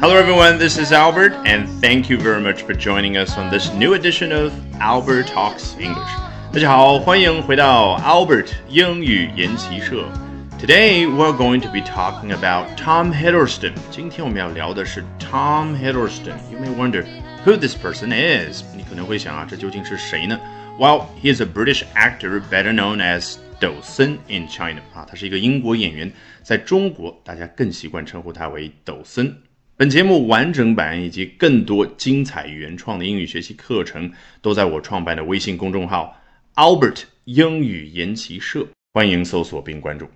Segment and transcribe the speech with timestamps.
[0.00, 0.58] Hello, everyone.
[0.58, 4.32] This is Albert, and thank you very much for joining us on this new edition
[4.32, 6.10] of Albert Talks English.
[6.52, 10.04] 大家好，欢迎回到 Albert 英语研习社。
[10.58, 13.72] Today we're going to be talking about Tom Hiddleston.
[13.90, 16.34] 今天我们要聊的是 Tom Hiddleston.
[16.50, 17.04] You may wonder
[17.44, 18.62] who this person is.
[18.74, 20.40] 你可能会想啊，这究竟是谁呢？
[20.78, 26.10] Well, he is a British actor better known as 抖森 in China 啊，他是一个英国演员，
[26.42, 29.36] 在中国大家更习惯称呼他为抖森。
[29.77, 34.09] 本节目完整版以及更多精彩原创的英语学习课程
[34.41, 36.17] 都在我创办的微信公众号
[36.55, 40.07] Albert 英语研习社，欢迎搜索并关注。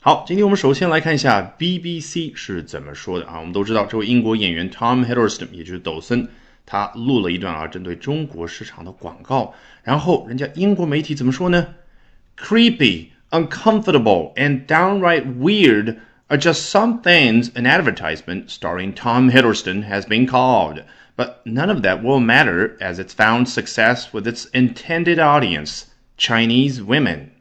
[0.00, 3.38] 好，今天我们首先来看一下 BBC 是怎么说的啊。
[3.40, 6.26] 我们都知道这位英国演员 Tom Hiddleston，也就是抖森，
[6.64, 11.74] 他录了一段啊针对中国市场的广告，然后人家英国媒体怎么说呢
[12.38, 15.96] ？Creepy, uncomfortable, and downright weird.
[16.29, 20.83] are just some things an advertisement starring Tom Hiddleston has been called,
[21.15, 25.85] but none of that will matter as it's found success with its intended audience,
[26.17, 27.31] Chinese women.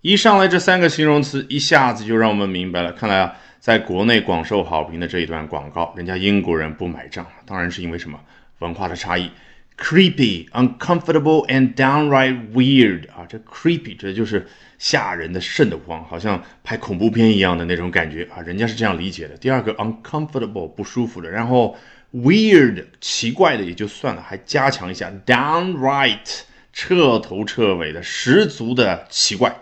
[0.00, 8.18] 一上来这三个形容词一下子就让我们明白了，看来啊，在国内广受好评的这一段广告，人家英国人不买账，当然是因为什么
[8.58, 9.30] 文化的差异。
[9.76, 14.46] creepy, uncomfortable, and downright weird 啊，这 creepy 这就是
[14.78, 19.36] 吓人的、瘆得慌，好像拍恐怖片一样的那种感觉啊，人家是这样理解的。
[19.36, 21.76] 第二个 uncomfortable 不舒服的，然后
[22.12, 29.56] weird 奇怪的也就算了，还加强一下 downright 彻头彻尾的、十足的奇怪。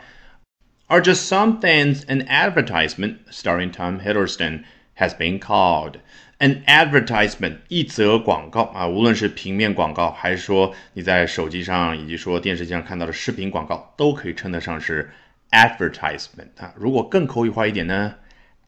[0.88, 4.64] Are just some things an advertisement starring Tom Hiddleston
[4.96, 6.00] has been called.
[6.45, 15.09] An advertisement 一则广告啊，无论是平面广告，还是说你在手机上以及说电视机上看到的视频广告，都可以称得上是
[15.49, 16.71] advertisement 啊。
[16.77, 18.13] 如果更口语化一点呢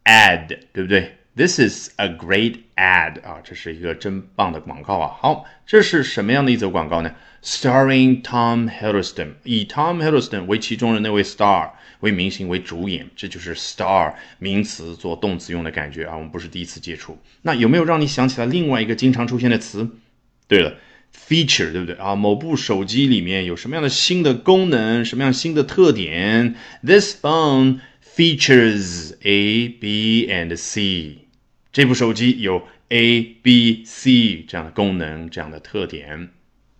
[0.05, 5.15] ，ad 对不对？This is a great ad 啊，这是一个真棒的广告啊。
[5.19, 11.69] 好，这是什么样的一则广告呢？Starring Tom Hiddleston，以 Tom Hiddleston 为其中的那位 star。
[12.01, 16.15] 为明星为主演，这就是 star 名词做动词用的感觉啊。
[16.15, 17.17] 我们不是第一次接触。
[17.41, 19.89] 那有没有让你想起来另外一个经常出现的词？
[20.47, 20.75] 对了
[21.27, 22.15] ，feature 对不对啊？
[22.15, 26.53] 某部手机里面有什么样的新的功能，什么样新的特点
[26.85, 27.79] ？This phone
[28.15, 31.26] features A, B and C。
[31.76, 36.28] 这部手机有 A, B, C 这样的功能，这样的特点。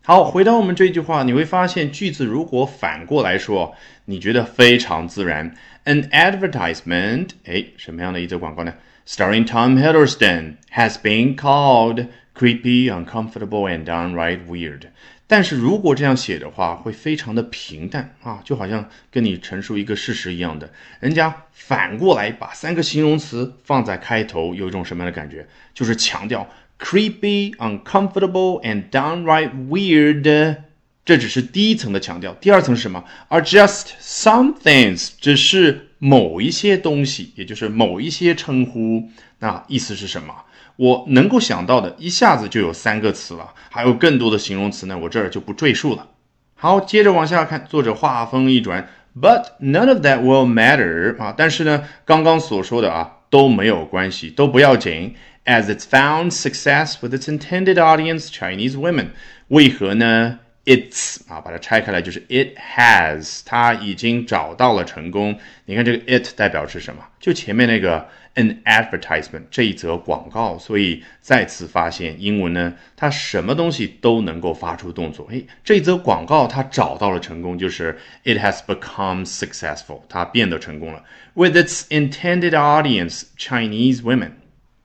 [0.04, 3.74] 好，回到我们这句话，你会发现句子如果反过来说，
[4.06, 5.54] 你觉得非常自然。
[5.84, 8.74] An advertisement，哎，什么样的一则广告呢？
[9.06, 14.88] Starring Tom Hiddleston has been called creepy, uncomfortable, and downright weird。
[15.27, 20.71] 但是如果这样写的话，会非常的平淡啊，就好像跟你陈述一个事实一样的。
[20.99, 25.47] 人家反过来把三个形容词放在开头，有一种什么样的感觉？
[25.73, 26.49] 就是强调。
[26.79, 30.57] creepy, uncomfortable, and downright weird。
[31.03, 39.09] 这只是第一层的强调，第二层是什么？Are just some things，只是某一些东西，也就是某一些称呼。
[39.39, 40.33] 那意思是什么？
[40.75, 46.07] 我能够想到的，一下子就有三个词了，还有更多的形容词呢，我这儿就不赘述了。
[46.55, 48.87] 好，接着往下看，作者话锋一转
[49.19, 55.15] ，But none of that will matter 啊，但是呢，刚刚所说的啊都没有关系，都不要紧。
[55.45, 59.07] as it's found success with its intended audience, Chinese women.
[59.47, 65.39] 为何呢？It's 啊，把它拆开来就是 it has，它已经找到了成功。
[65.63, 67.01] 你看这个 it 代表是什么？
[67.21, 68.05] 就前面那个
[68.35, 70.57] an advertisement 这一则广告。
[70.57, 75.25] 所以再次发现英文呢，它什么东西都能够发出动作。
[75.31, 81.01] 哎，这一则广告它找到了成功，就是 it has become successful，它变得成功了。
[81.33, 84.31] With its intended audience, Chinese women。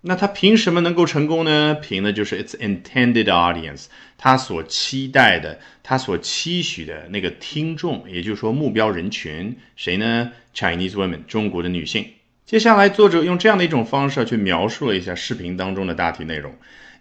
[0.04, 1.76] 那他凭什么能够成功呢？
[1.80, 3.86] 凭的就是 its intended audience，
[4.18, 12.06] 他所期待的，他所期许的那个听众，也就是说目标人群，谁呢？Chinese women，中国的女性。
[12.44, 16.52] 接下来，作者用这样的一种方式去描述了一下视频当中的大体内容。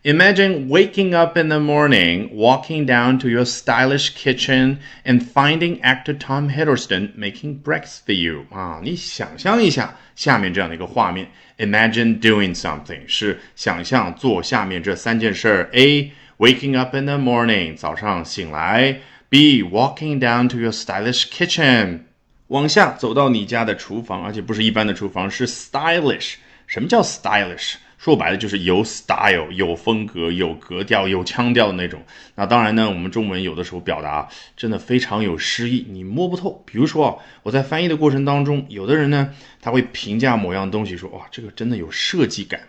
[0.03, 6.15] Imagine waking up in the morning, walking down to your stylish kitchen, and finding actor
[6.15, 8.47] Tom Hiddleston making breakfast for you.
[8.51, 11.29] 啊，你想象一下下面这样的一个画面。
[11.59, 16.13] Imagine doing something 是想象做下面这三件事：A.
[16.39, 18.97] Waking up in the morning，早上醒来；
[19.29, 19.63] B.
[19.65, 22.01] Walking down to your stylish kitchen，
[22.49, 26.35] 往下走到你家的厨房，而且不是一般的厨房，是 stylish。
[26.69, 27.77] 什么叫 stylish？
[28.04, 32.02] 说白了就是有 style、有风格、有格调、有腔调的那种。
[32.34, 34.28] 那当然呢，我们中文有的时候表达
[34.58, 36.64] 真的非常有诗意，你摸不透。
[36.66, 39.32] 比如说啊，我在翻译的过程当中，有的人呢，
[39.62, 42.60] 他会评价某样东西说：“哇，这个真的有设计感。”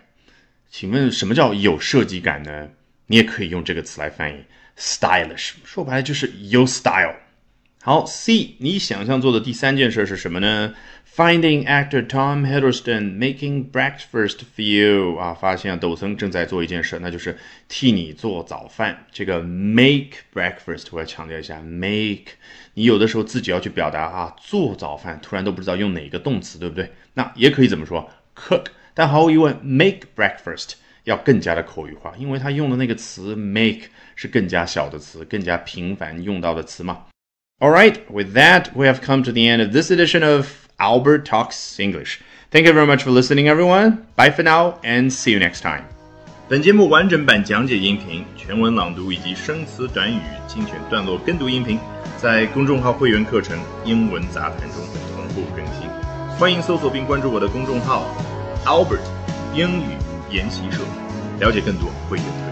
[0.69, 2.69] 请问什么叫有设计感呢？
[3.07, 4.37] 你也可以用这个词来翻译
[4.77, 7.15] ，stylish，说白了就是有 style。
[7.85, 10.73] 好，C，你想象做的第三件事是什么呢
[11.17, 17.37] ？Finding actor Tom Hiddleston making breakfast for you 啊，发现抖森正在做一件事，那就是
[17.67, 19.05] 替你做早饭。
[19.11, 22.31] 这个 make breakfast 我要强调一下，make，
[22.75, 26.89] 你有的时候自己要去表达啊，做早饭，突然都不知道用哪个动词，对不对？
[27.15, 37.07] 那也可以怎么说？cook，但毫无疑问，make breakfast 要更加的口语化，因为它用的那个词 make 是更加小的词，更加频繁用到的词嘛。
[37.62, 41.80] All right, with that, we have come to the end of this edition of Albert Talks
[41.80, 42.20] English.
[42.52, 44.06] Thank you very much for listening, everyone.
[44.14, 45.82] Bye for now, and see you next time.
[46.48, 51.80] 本节目完整版讲解音频、全文朗读以及生词短语精选段落跟读音频，
[52.16, 54.80] 在公众号会员课程《英文杂谈》中
[55.16, 55.90] 同步更新。
[56.38, 58.06] 欢迎搜索并关注我的公众号
[58.64, 59.00] Albert
[59.52, 59.96] 英语
[60.30, 60.78] 研习社，
[61.40, 62.51] 了解更多会员特